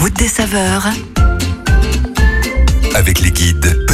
[0.00, 0.88] route des saveurs.
[2.94, 3.85] avec les guides.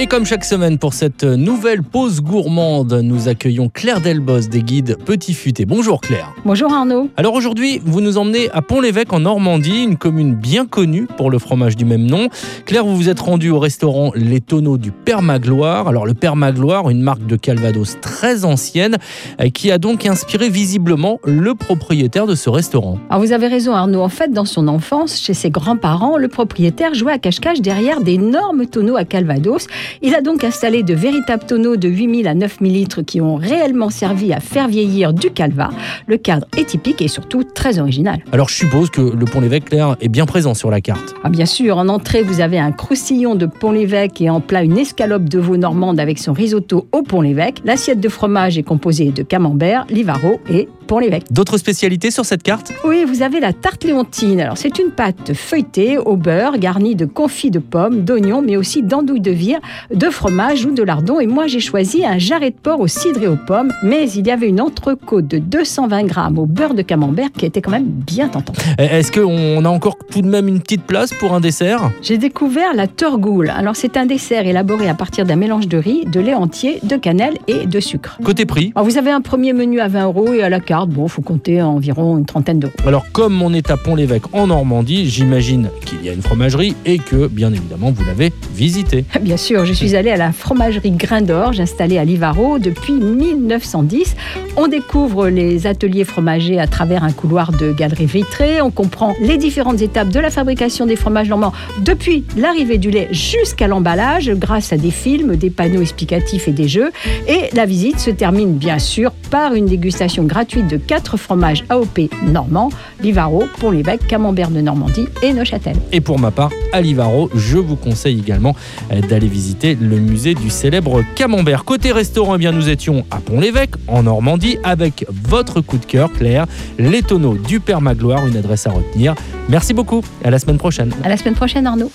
[0.00, 4.96] Et comme chaque semaine pour cette nouvelle pause gourmande, nous accueillons Claire Delbos des guides
[5.04, 5.66] Petit Futé.
[5.66, 6.32] Bonjour Claire.
[6.46, 7.10] Bonjour Arnaud.
[7.18, 11.38] Alors aujourd'hui, vous nous emmenez à Pont-l'Évêque en Normandie, une commune bien connue pour le
[11.38, 12.28] fromage du même nom.
[12.64, 15.86] Claire, vous vous êtes rendue au restaurant Les Tonneaux du Père Magloire.
[15.86, 18.96] Alors le Père Magloire, une marque de Calvados très ancienne,
[19.42, 22.98] euh, qui a donc inspiré visiblement le propriétaire de ce restaurant.
[23.10, 26.94] Alors vous avez raison Arnaud, en fait dans son enfance, chez ses grands-parents, le propriétaire
[26.94, 29.66] jouait à cache-cache derrière d'énormes tonneaux à Calvados.
[30.02, 33.90] Il a donc installé de véritables tonneaux de 8000 à 9000 litres qui ont réellement
[33.90, 35.70] servi à faire vieillir du calva.
[36.06, 38.20] Le cadre est typique et surtout très original.
[38.32, 41.14] Alors je suppose que le Pont-l'Évêque, Claire, est bien présent sur la carte.
[41.24, 44.78] Ah, bien sûr, en entrée, vous avez un croustillon de Pont-l'Évêque et en plat une
[44.78, 47.60] escalope de veau normande avec son risotto au Pont-l'Évêque.
[47.64, 51.24] L'assiette de fromage est composée de camembert, livaro et Pont-l'Évêque.
[51.30, 52.72] D'autres spécialités sur cette carte?
[52.84, 54.40] Oui, vous avez la tarte léontine.
[54.40, 58.82] Alors, c'est une pâte feuilletée au beurre, garnie de confit de pommes, d'oignons, mais aussi
[58.82, 59.60] d'andouilles de vire,
[59.94, 61.20] de fromage ou de lardon.
[61.20, 63.72] Et moi, j'ai choisi un jarret de porc au cidre et aux pommes.
[63.82, 67.60] Mais il y avait une entrecôte de 220 grammes au beurre de camembert qui était
[67.60, 68.58] quand même bien tentante.
[68.78, 71.90] Eh, Est-ce qu'on a encore tout de même une petite place pour un dessert?
[72.02, 73.50] J'ai découvert la torgoule.
[73.50, 76.96] Alors, c'est un dessert élaboré à partir d'un mélange de riz, de lait entier, de
[76.96, 78.18] cannelle et de sucre.
[78.24, 78.72] Côté prix?
[78.74, 81.22] Alors, vous avez un premier menu à 20 euros et à la carte, bon, faut
[81.22, 82.72] compter environ une trentaine d'euros.
[82.86, 86.98] Alors, comme on est à Pont-l'Évêque en Normandie, j'imagine qu'il y a une fromagerie et
[86.98, 89.04] que, bien évidemment, vous l'avez visitée.
[89.20, 94.16] Bien sûr, je suis allée à la fromagerie Grain d'Orge installée à Livaro depuis 1910.
[94.56, 98.60] On découvre les ateliers fromagers à travers un couloir de galeries vitrées.
[98.60, 101.52] On comprend les différentes étapes de la fabrication des fromages normands
[101.84, 106.66] depuis l'arrivée du lait jusqu'à l'emballage grâce à des films, des panneaux explicatifs et des
[106.66, 106.90] jeux.
[107.28, 112.10] Et la visite se termine bien sûr par une dégustation gratuite de quatre fromages AOP
[112.26, 115.76] normands, Livaro, Pont-l'Évêque, Camembert de Normandie et Neuchâtel.
[115.92, 118.56] Et pour ma part, à Livaro, je vous conseille également
[118.92, 121.64] euh, d'aller visiter le musée du célèbre camembert.
[121.64, 126.12] Côté restaurant, eh bien, nous étions à Pont-l'Évêque, en Normandie, avec votre coup de cœur,
[126.12, 126.46] Claire,
[126.78, 129.14] les tonneaux du Père Magloire, une adresse à retenir.
[129.48, 130.92] Merci beaucoup, à la semaine prochaine.
[131.04, 131.90] À la semaine prochaine Arnaud.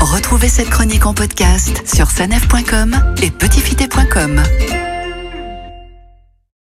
[0.00, 4.42] Retrouvez cette chronique en podcast sur sanef.com et petitfuté.com.